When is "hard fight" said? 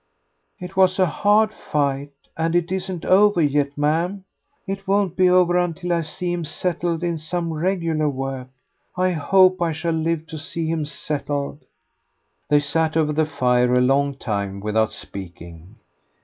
1.05-2.09